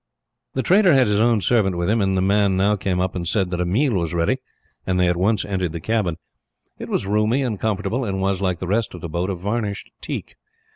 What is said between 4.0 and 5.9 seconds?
ready, and they at once entered the